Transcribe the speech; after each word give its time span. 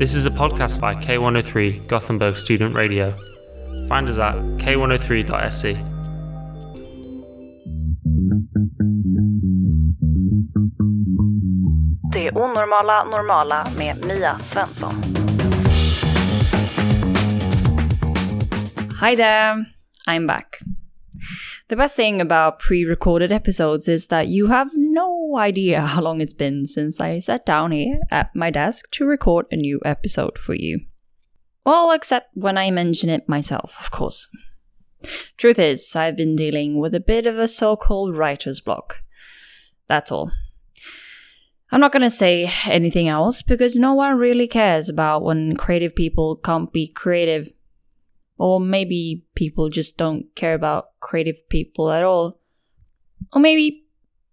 This 0.00 0.14
is 0.14 0.24
a 0.24 0.30
podcast 0.30 0.80
by 0.80 0.94
K103 0.94 1.86
Gothenburg 1.86 2.34
Student 2.38 2.74
Radio. 2.74 3.14
Find 3.86 4.08
us 4.08 4.18
at 4.18 4.34
k103.se. 4.56 5.74
Det 12.12 12.30
onormala 12.30 13.04
normala 13.04 13.66
med 13.76 14.04
Mia 14.04 14.38
Svensson. 14.38 14.94
Hi 19.00 19.16
there, 19.16 19.66
I'm 20.08 20.26
back. 20.26 20.49
The 21.70 21.76
best 21.76 21.94
thing 21.94 22.20
about 22.20 22.58
pre 22.58 22.84
recorded 22.84 23.30
episodes 23.30 23.86
is 23.86 24.08
that 24.08 24.26
you 24.26 24.48
have 24.48 24.72
no 24.74 25.36
idea 25.36 25.82
how 25.82 26.02
long 26.02 26.20
it's 26.20 26.34
been 26.34 26.66
since 26.66 27.00
I 27.00 27.20
sat 27.20 27.46
down 27.46 27.70
here 27.70 28.00
at 28.10 28.34
my 28.34 28.50
desk 28.50 28.90
to 28.90 29.06
record 29.06 29.46
a 29.52 29.56
new 29.56 29.80
episode 29.84 30.36
for 30.36 30.52
you. 30.52 30.80
Well, 31.64 31.92
except 31.92 32.30
when 32.34 32.58
I 32.58 32.72
mention 32.72 33.08
it 33.08 33.28
myself, 33.28 33.76
of 33.78 33.92
course. 33.92 34.28
Truth 35.36 35.60
is, 35.60 35.94
I've 35.94 36.16
been 36.16 36.34
dealing 36.34 36.80
with 36.80 36.92
a 36.92 36.98
bit 36.98 37.24
of 37.24 37.38
a 37.38 37.46
so 37.46 37.76
called 37.76 38.16
writer's 38.16 38.60
block. 38.60 39.04
That's 39.86 40.10
all. 40.10 40.32
I'm 41.70 41.78
not 41.78 41.92
gonna 41.92 42.10
say 42.10 42.50
anything 42.66 43.06
else 43.06 43.42
because 43.42 43.76
no 43.76 43.94
one 43.94 44.18
really 44.18 44.48
cares 44.48 44.88
about 44.88 45.22
when 45.22 45.54
creative 45.54 45.94
people 45.94 46.34
can't 46.34 46.72
be 46.72 46.88
creative 46.88 47.48
or 48.40 48.58
maybe 48.58 49.22
people 49.34 49.68
just 49.68 49.98
don't 49.98 50.34
care 50.34 50.54
about 50.54 50.98
creative 50.98 51.46
people 51.50 51.90
at 51.90 52.02
all. 52.02 52.38
Or 53.34 53.40
maybe 53.40 53.84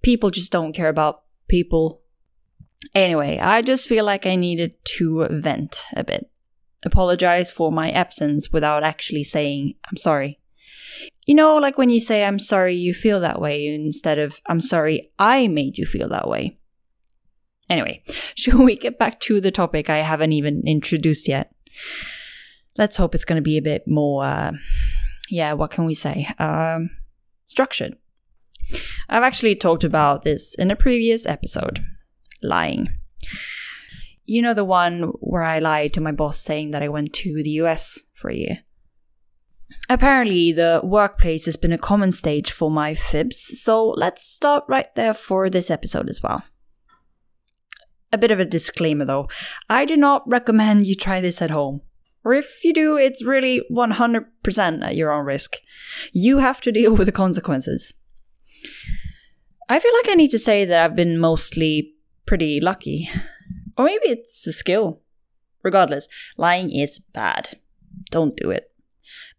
people 0.00 0.30
just 0.30 0.52
don't 0.52 0.72
care 0.72 0.88
about 0.88 1.22
people. 1.48 2.00
Anyway, 2.94 3.36
I 3.40 3.62
just 3.62 3.88
feel 3.88 4.04
like 4.04 4.24
I 4.24 4.36
needed 4.36 4.76
to 4.98 5.26
vent 5.28 5.82
a 5.96 6.04
bit. 6.04 6.30
Apologize 6.84 7.50
for 7.50 7.72
my 7.72 7.90
absence 7.90 8.52
without 8.52 8.84
actually 8.84 9.24
saying, 9.24 9.74
I'm 9.90 9.96
sorry. 9.96 10.38
You 11.26 11.34
know, 11.34 11.56
like 11.56 11.76
when 11.76 11.90
you 11.90 11.98
say, 11.98 12.24
I'm 12.24 12.38
sorry 12.38 12.76
you 12.76 12.94
feel 12.94 13.18
that 13.18 13.40
way, 13.40 13.66
instead 13.66 14.20
of, 14.20 14.40
I'm 14.46 14.60
sorry 14.60 15.10
I 15.18 15.48
made 15.48 15.78
you 15.78 15.84
feel 15.84 16.08
that 16.10 16.28
way. 16.28 16.58
Anyway, 17.68 18.04
should 18.36 18.54
we 18.54 18.76
get 18.76 19.00
back 19.00 19.18
to 19.22 19.40
the 19.40 19.50
topic 19.50 19.90
I 19.90 20.02
haven't 20.02 20.32
even 20.32 20.62
introduced 20.64 21.26
yet? 21.26 21.52
Let's 22.78 22.96
hope 22.96 23.14
it's 23.14 23.24
going 23.24 23.36
to 23.36 23.42
be 23.42 23.58
a 23.58 23.62
bit 23.62 23.86
more, 23.86 24.24
uh, 24.24 24.52
yeah, 25.30 25.52
what 25.54 25.70
can 25.70 25.84
we 25.84 25.94
say? 25.94 26.28
Um, 26.38 26.90
structured. 27.46 27.94
I've 29.08 29.22
actually 29.22 29.54
talked 29.54 29.84
about 29.84 30.22
this 30.22 30.54
in 30.56 30.70
a 30.70 30.76
previous 30.76 31.26
episode 31.26 31.84
lying. 32.42 32.88
You 34.24 34.42
know, 34.42 34.54
the 34.54 34.64
one 34.64 35.12
where 35.20 35.44
I 35.44 35.60
lied 35.60 35.92
to 35.94 36.00
my 36.00 36.12
boss 36.12 36.40
saying 36.40 36.72
that 36.72 36.82
I 36.82 36.88
went 36.88 37.12
to 37.14 37.42
the 37.42 37.50
US 37.62 38.00
for 38.14 38.30
a 38.30 38.36
year. 38.36 38.58
Apparently, 39.88 40.52
the 40.52 40.80
workplace 40.82 41.44
has 41.46 41.56
been 41.56 41.72
a 41.72 41.78
common 41.78 42.12
stage 42.12 42.50
for 42.50 42.70
my 42.70 42.94
fibs, 42.94 43.38
so 43.60 43.90
let's 43.90 44.24
start 44.24 44.64
right 44.68 44.92
there 44.94 45.14
for 45.14 45.48
this 45.48 45.70
episode 45.70 46.08
as 46.08 46.22
well. 46.22 46.42
A 48.12 48.18
bit 48.18 48.30
of 48.30 48.40
a 48.40 48.44
disclaimer 48.44 49.04
though 49.04 49.28
I 49.68 49.84
do 49.84 49.96
not 49.96 50.22
recommend 50.26 50.86
you 50.86 50.94
try 50.94 51.20
this 51.20 51.42
at 51.42 51.50
home. 51.50 51.82
Or 52.26 52.34
if 52.34 52.64
you 52.64 52.74
do, 52.74 52.96
it's 52.96 53.24
really 53.24 53.62
100% 53.70 54.84
at 54.84 54.96
your 54.96 55.12
own 55.12 55.24
risk. 55.24 55.58
You 56.12 56.38
have 56.38 56.60
to 56.62 56.72
deal 56.72 56.92
with 56.92 57.06
the 57.06 57.12
consequences. 57.12 57.94
I 59.68 59.78
feel 59.78 59.92
like 60.02 60.08
I 60.08 60.16
need 60.16 60.32
to 60.32 60.38
say 60.40 60.64
that 60.64 60.84
I've 60.84 60.96
been 60.96 61.20
mostly 61.20 61.94
pretty 62.26 62.58
lucky. 62.60 63.08
Or 63.78 63.84
maybe 63.84 64.06
it's 64.06 64.44
a 64.44 64.52
skill. 64.52 65.02
Regardless, 65.62 66.08
lying 66.36 66.72
is 66.72 66.98
bad. 66.98 67.60
Don't 68.10 68.36
do 68.36 68.50
it. 68.50 68.72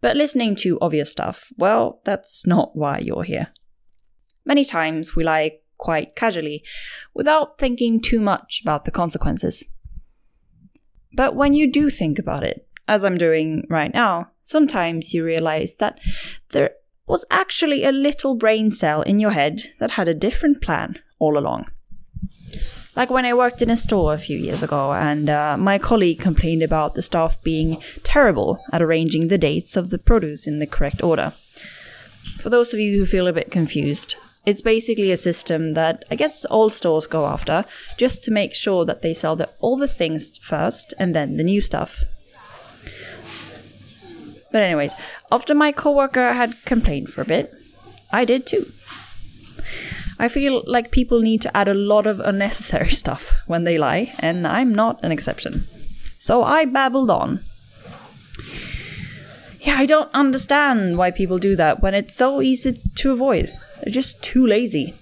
But 0.00 0.16
listening 0.16 0.56
to 0.56 0.78
obvious 0.80 1.12
stuff, 1.12 1.52
well, 1.58 2.00
that's 2.06 2.46
not 2.46 2.74
why 2.74 3.00
you're 3.00 3.24
here. 3.24 3.48
Many 4.46 4.64
times 4.64 5.14
we 5.14 5.24
lie 5.24 5.58
quite 5.76 6.16
casually, 6.16 6.64
without 7.12 7.58
thinking 7.58 8.00
too 8.00 8.20
much 8.20 8.62
about 8.62 8.86
the 8.86 8.90
consequences. 8.90 9.66
But 11.12 11.34
when 11.34 11.52
you 11.52 11.70
do 11.70 11.90
think 11.90 12.18
about 12.18 12.44
it, 12.44 12.67
as 12.88 13.04
I'm 13.04 13.18
doing 13.18 13.66
right 13.68 13.92
now, 13.92 14.30
sometimes 14.42 15.14
you 15.14 15.24
realize 15.24 15.76
that 15.76 16.00
there 16.50 16.70
was 17.06 17.24
actually 17.30 17.84
a 17.84 17.92
little 17.92 18.34
brain 18.34 18.70
cell 18.70 19.02
in 19.02 19.20
your 19.20 19.30
head 19.30 19.62
that 19.78 19.92
had 19.92 20.08
a 20.08 20.14
different 20.14 20.60
plan 20.60 20.98
all 21.18 21.38
along. 21.38 21.66
Like 22.96 23.10
when 23.10 23.24
I 23.24 23.34
worked 23.34 23.62
in 23.62 23.70
a 23.70 23.76
store 23.76 24.12
a 24.12 24.18
few 24.18 24.36
years 24.36 24.62
ago, 24.62 24.92
and 24.92 25.30
uh, 25.30 25.56
my 25.56 25.78
colleague 25.78 26.18
complained 26.18 26.62
about 26.62 26.94
the 26.94 27.02
staff 27.02 27.40
being 27.42 27.80
terrible 28.02 28.60
at 28.72 28.82
arranging 28.82 29.28
the 29.28 29.38
dates 29.38 29.76
of 29.76 29.90
the 29.90 29.98
produce 29.98 30.48
in 30.48 30.58
the 30.58 30.66
correct 30.66 31.02
order. 31.02 31.32
For 32.40 32.50
those 32.50 32.74
of 32.74 32.80
you 32.80 32.98
who 32.98 33.06
feel 33.06 33.28
a 33.28 33.32
bit 33.32 33.52
confused, 33.52 34.16
it's 34.44 34.62
basically 34.62 35.12
a 35.12 35.16
system 35.16 35.74
that 35.74 36.04
I 36.10 36.16
guess 36.16 36.44
all 36.46 36.70
stores 36.70 37.06
go 37.06 37.26
after 37.26 37.64
just 37.96 38.24
to 38.24 38.30
make 38.32 38.54
sure 38.54 38.84
that 38.86 39.02
they 39.02 39.14
sell 39.14 39.36
the, 39.36 39.48
all 39.60 39.76
the 39.76 39.86
things 39.86 40.36
first 40.38 40.94
and 40.98 41.14
then 41.14 41.36
the 41.36 41.44
new 41.44 41.60
stuff. 41.60 42.04
But 44.50 44.62
anyways, 44.62 44.94
after 45.30 45.54
my 45.54 45.72
coworker 45.72 46.32
had 46.32 46.64
complained 46.64 47.10
for 47.10 47.22
a 47.22 47.26
bit, 47.26 47.52
I 48.12 48.24
did 48.24 48.46
too. 48.46 48.66
I 50.18 50.28
feel 50.28 50.64
like 50.66 50.90
people 50.90 51.20
need 51.20 51.42
to 51.42 51.56
add 51.56 51.68
a 51.68 51.74
lot 51.74 52.06
of 52.06 52.20
unnecessary 52.20 52.90
stuff 53.02 53.32
when 53.46 53.64
they 53.64 53.78
lie, 53.78 54.12
and 54.18 54.46
I'm 54.46 54.74
not 54.74 55.02
an 55.02 55.12
exception. 55.12 55.66
So 56.18 56.42
I 56.42 56.64
babbled 56.64 57.10
on. 57.10 57.40
Yeah, 59.60 59.76
I 59.76 59.86
don't 59.86 60.10
understand 60.14 60.96
why 60.96 61.10
people 61.10 61.38
do 61.38 61.54
that 61.56 61.80
when 61.82 61.94
it's 61.94 62.14
so 62.14 62.40
easy 62.40 62.80
to 62.96 63.12
avoid. 63.12 63.52
They're 63.82 63.92
just 63.92 64.22
too 64.22 64.46
lazy. 64.46 64.94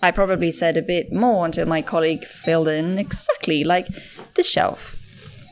I 0.00 0.10
probably 0.10 0.50
said 0.52 0.76
a 0.76 0.82
bit 0.82 1.12
more 1.12 1.44
until 1.44 1.66
my 1.66 1.82
colleague 1.82 2.24
filled 2.24 2.68
in 2.68 2.98
exactly 2.98 3.64
like 3.64 3.88
this 4.34 4.48
shelf, 4.48 4.96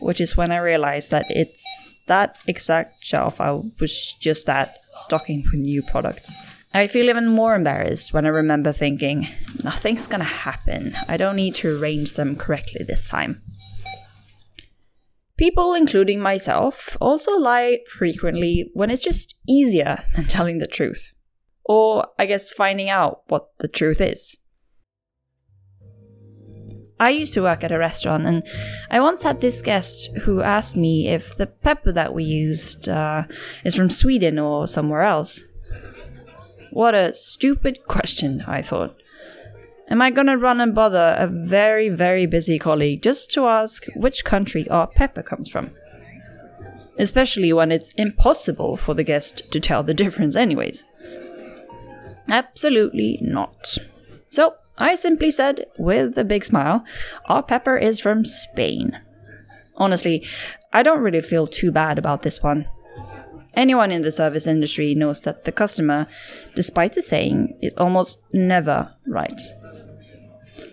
which 0.00 0.20
is 0.20 0.36
when 0.36 0.52
I 0.52 0.58
realized 0.58 1.10
that 1.10 1.26
it's 1.28 1.62
that 2.06 2.36
exact 2.46 3.04
shelf 3.04 3.40
I 3.40 3.52
was 3.80 4.14
just 4.14 4.48
at, 4.48 4.78
stocking 4.98 5.44
with 5.50 5.60
new 5.60 5.82
products. 5.82 6.34
I 6.72 6.86
feel 6.86 7.08
even 7.08 7.28
more 7.28 7.54
embarrassed 7.54 8.12
when 8.12 8.26
I 8.26 8.30
remember 8.30 8.72
thinking, 8.72 9.28
nothing's 9.64 10.06
gonna 10.06 10.24
happen. 10.24 10.94
I 11.08 11.16
don't 11.16 11.36
need 11.36 11.54
to 11.56 11.78
arrange 11.78 12.12
them 12.12 12.36
correctly 12.36 12.84
this 12.84 13.08
time. 13.08 13.40
People, 15.36 15.74
including 15.74 16.20
myself, 16.20 16.96
also 17.00 17.38
lie 17.38 17.80
frequently 17.86 18.70
when 18.72 18.90
it's 18.90 19.02
just 19.02 19.36
easier 19.48 19.98
than 20.16 20.26
telling 20.26 20.58
the 20.58 20.66
truth. 20.66 21.12
Or, 21.64 22.08
I 22.18 22.26
guess, 22.26 22.52
finding 22.52 22.88
out 22.88 23.22
what 23.28 23.48
the 23.58 23.68
truth 23.68 24.00
is. 24.00 24.36
I 26.98 27.10
used 27.10 27.34
to 27.34 27.42
work 27.42 27.62
at 27.62 27.72
a 27.72 27.78
restaurant, 27.78 28.26
and 28.26 28.42
I 28.90 29.00
once 29.00 29.22
had 29.22 29.40
this 29.40 29.60
guest 29.60 30.10
who 30.22 30.40
asked 30.40 30.76
me 30.76 31.08
if 31.08 31.36
the 31.36 31.46
pepper 31.46 31.92
that 31.92 32.14
we 32.14 32.24
used 32.24 32.88
uh, 32.88 33.24
is 33.64 33.74
from 33.74 33.90
Sweden 33.90 34.38
or 34.38 34.66
somewhere 34.66 35.02
else. 35.02 35.44
What 36.70 36.94
a 36.94 37.12
stupid 37.14 37.86
question, 37.86 38.44
I 38.46 38.62
thought. 38.62 38.96
Am 39.88 40.02
I 40.02 40.10
gonna 40.10 40.36
run 40.36 40.60
and 40.60 40.74
bother 40.74 41.14
a 41.18 41.26
very, 41.26 41.88
very 41.88 42.26
busy 42.26 42.58
colleague 42.58 43.02
just 43.02 43.30
to 43.32 43.46
ask 43.46 43.86
which 43.94 44.24
country 44.24 44.68
our 44.68 44.86
pepper 44.86 45.22
comes 45.22 45.48
from? 45.48 45.70
Especially 46.98 47.52
when 47.52 47.70
it's 47.70 47.90
impossible 47.90 48.76
for 48.76 48.94
the 48.94 49.04
guest 49.04 49.50
to 49.52 49.60
tell 49.60 49.82
the 49.82 49.94
difference, 49.94 50.34
anyways. 50.34 50.84
Absolutely 52.30 53.18
not. 53.22 53.78
So, 54.28 54.54
I 54.78 54.94
simply 54.94 55.30
said, 55.30 55.66
with 55.78 56.18
a 56.18 56.24
big 56.24 56.44
smile, 56.44 56.84
our 57.26 57.42
pepper 57.42 57.76
is 57.76 58.00
from 58.00 58.24
Spain. 58.24 58.98
Honestly, 59.76 60.26
I 60.72 60.82
don't 60.82 61.00
really 61.00 61.22
feel 61.22 61.46
too 61.46 61.72
bad 61.72 61.98
about 61.98 62.22
this 62.22 62.42
one. 62.42 62.66
Anyone 63.54 63.90
in 63.90 64.02
the 64.02 64.10
service 64.10 64.46
industry 64.46 64.94
knows 64.94 65.22
that 65.22 65.44
the 65.44 65.52
customer, 65.52 66.06
despite 66.54 66.92
the 66.94 67.02
saying, 67.02 67.58
is 67.62 67.74
almost 67.74 68.22
never 68.34 68.94
right. 69.06 69.40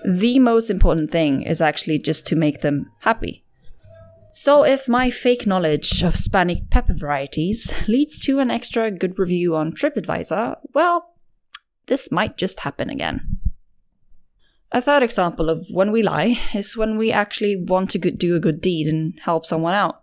The 0.06 0.38
most 0.40 0.70
important 0.70 1.12
thing 1.12 1.44
is 1.44 1.62
actually 1.62 2.00
just 2.00 2.28
to 2.28 2.36
make 2.36 2.60
them 2.60 2.88
happy. 3.00 3.46
So, 4.34 4.66
if 4.66 4.90
my 4.90 5.10
fake 5.10 5.48
knowledge 5.48 6.02
of 6.02 6.16
Spanish 6.16 6.60
pepper 6.72 6.94
varieties 6.94 7.72
leads 7.88 8.20
to 8.22 8.40
an 8.40 8.52
extra 8.52 8.92
good 8.92 9.18
review 9.18 9.56
on 9.56 9.72
TripAdvisor, 9.72 10.58
well, 10.74 11.14
this 11.86 12.12
might 12.12 12.36
just 12.36 12.62
happen 12.62 12.90
again. 12.90 13.38
A 14.74 14.82
third 14.82 15.04
example 15.04 15.52
of 15.52 15.68
when 15.70 15.92
we 15.92 16.02
lie 16.02 16.40
is 16.56 16.76
when 16.76 16.98
we 16.98 17.12
actually 17.12 17.56
want 17.56 17.92
to 17.92 18.00
do 18.00 18.36
a 18.36 18.40
good 18.40 18.60
deed 18.60 18.88
and 18.88 19.20
help 19.20 19.46
someone 19.46 19.76
out. 19.76 20.02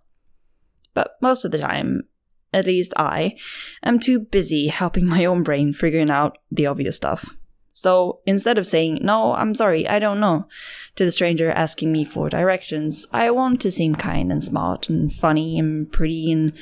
But 0.95 1.17
most 1.21 1.45
of 1.45 1.51
the 1.51 1.59
time, 1.59 2.05
at 2.53 2.67
least 2.67 2.95
I, 2.97 3.37
am 3.83 3.99
too 3.99 4.21
busy 4.21 4.69
helping 4.69 5.07
my 5.07 5.25
own 5.25 5.43
brain 5.43 5.73
figuring 5.73 6.09
out 6.09 6.39
the 6.53 6.67
obvious 6.67 6.97
stuff. 6.97 7.35
So 7.73 8.21
instead 8.27 8.59
of 8.59 8.67
saying, 8.67 9.01
no, 9.03 9.35
I'm 9.35 9.57
sorry, 9.57 9.89
I 9.89 9.99
don't 9.99 10.21
know, 10.21 10.47
to 10.95 11.05
the 11.05 11.11
stranger 11.11 11.51
asking 11.51 11.91
me 11.91 12.05
for 12.05 12.29
directions, 12.29 13.09
I 13.13 13.31
want 13.33 13.61
to 13.63 13.73
seem 13.73 13.97
kind 13.97 14.31
and 14.31 14.45
smart 14.45 14.89
and 14.89 15.13
funny 15.13 15.59
and 15.59 15.91
pretty 15.91 16.31
and 16.31 16.53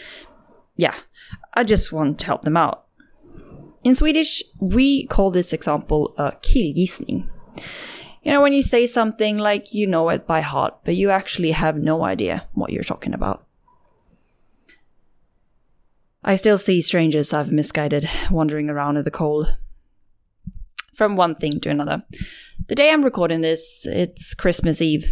yeah, 0.76 0.94
I 1.52 1.64
just 1.64 1.92
want 1.92 2.20
to 2.20 2.26
help 2.26 2.42
them 2.42 2.56
out. 2.56 2.86
In 3.84 3.94
Swedish, 3.94 4.42
we 4.60 5.06
call 5.08 5.30
this 5.30 5.52
example 5.52 6.14
a 6.16 6.32
killgissning. 6.40 7.28
You 8.28 8.34
know, 8.34 8.42
when 8.42 8.52
you 8.52 8.60
say 8.60 8.84
something 8.84 9.38
like 9.38 9.72
you 9.72 9.86
know 9.86 10.10
it 10.10 10.26
by 10.26 10.42
heart, 10.42 10.80
but 10.84 10.94
you 10.94 11.08
actually 11.08 11.52
have 11.52 11.78
no 11.78 12.04
idea 12.04 12.46
what 12.52 12.70
you're 12.70 12.84
talking 12.84 13.14
about. 13.14 13.46
I 16.22 16.36
still 16.36 16.58
see 16.58 16.82
strangers 16.82 17.32
I've 17.32 17.50
misguided 17.50 18.06
wandering 18.30 18.68
around 18.68 18.98
in 18.98 19.04
the 19.04 19.10
cold. 19.10 19.56
From 20.94 21.16
one 21.16 21.36
thing 21.36 21.58
to 21.60 21.70
another. 21.70 22.02
The 22.66 22.74
day 22.74 22.90
I'm 22.90 23.02
recording 23.02 23.40
this, 23.40 23.86
it's 23.86 24.34
Christmas 24.34 24.82
Eve. 24.82 25.10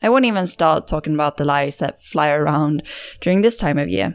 I 0.00 0.08
won't 0.08 0.24
even 0.24 0.46
start 0.46 0.86
talking 0.86 1.14
about 1.14 1.36
the 1.36 1.44
lies 1.44 1.78
that 1.78 2.00
fly 2.00 2.28
around 2.28 2.84
during 3.20 3.42
this 3.42 3.58
time 3.58 3.76
of 3.76 3.88
year. 3.88 4.14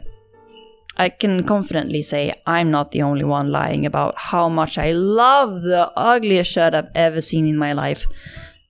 I 0.98 1.10
can 1.10 1.44
confidently 1.44 2.02
say 2.02 2.32
I'm 2.46 2.70
not 2.70 2.92
the 2.92 3.02
only 3.02 3.24
one 3.24 3.52
lying 3.52 3.84
about 3.84 4.14
how 4.16 4.48
much 4.48 4.78
I 4.78 4.92
love 4.92 5.62
the 5.62 5.90
ugliest 5.96 6.50
shirt 6.50 6.74
I've 6.74 6.90
ever 6.94 7.20
seen 7.20 7.46
in 7.46 7.58
my 7.58 7.72
life. 7.74 8.06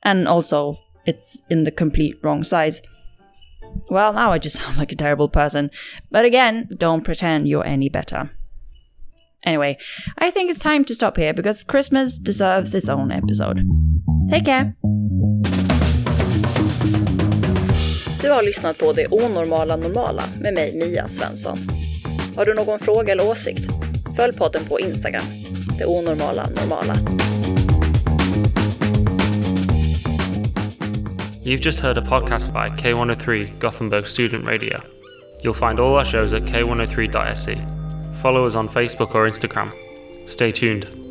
And 0.02 0.26
also, 0.26 0.76
it's 1.06 1.38
in 1.48 1.64
the 1.64 1.70
complete 1.70 2.16
wrong 2.22 2.42
size. 2.42 2.82
Well, 3.90 4.12
now 4.12 4.32
I 4.32 4.38
just 4.38 4.56
sound 4.60 4.76
like 4.76 4.92
a 4.92 4.96
terrible 4.96 5.28
person. 5.28 5.70
But 6.10 6.24
again, 6.24 6.68
don't 6.76 7.04
pretend 7.04 7.48
you're 7.48 7.66
any 7.66 7.88
better. 7.88 8.30
Anyway, 9.44 9.78
I 10.18 10.30
think 10.32 10.50
it's 10.50 10.62
time 10.62 10.84
to 10.86 10.94
stop 10.94 11.16
here 11.16 11.32
because 11.32 11.62
Christmas 11.62 12.18
deserves 12.18 12.74
its 12.74 12.88
own 12.88 13.12
episode. 13.12 13.60
Take 14.28 14.44
care! 14.44 14.74
Du 18.22 18.30
har 18.30 18.42
lyssnat 18.42 18.78
på 18.78 18.92
Det 18.92 19.06
onormala 19.06 19.76
normala 19.76 20.22
med 20.40 20.54
mig, 20.54 20.78
Mia 20.78 21.08
Svensson. 21.08 21.85
Har 22.36 22.44
du 22.44 22.54
någon 22.54 22.78
fråga 22.78 23.12
eller 23.12 23.28
åsikt? 23.30 23.64
Följ 24.16 24.32
podden 24.32 24.64
på 24.64 24.80
Instagram, 24.80 25.22
Det 25.78 25.84
onormala 25.84 26.46
normala. 26.56 26.94
You've 31.42 31.64
just 31.64 31.80
heard 31.80 31.98
a 31.98 32.02
podcast 32.08 32.52
by 32.52 32.82
K103 32.82 33.48
Gothenburg 33.60 34.06
Student 34.06 34.46
Radio. 34.46 34.80
You'll 35.42 35.68
find 35.68 35.80
all 35.80 35.94
our 35.94 36.04
shows 36.04 36.32
at 36.32 36.42
k103.se. 36.42 37.56
Follow 38.22 38.46
us 38.46 38.56
on 38.56 38.68
Facebook 38.68 39.14
or 39.14 39.28
Instagram. 39.28 39.70
Stay 40.26 40.52
tuned. 40.52 41.05